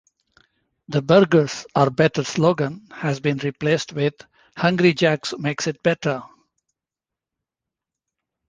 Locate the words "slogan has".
2.23-3.19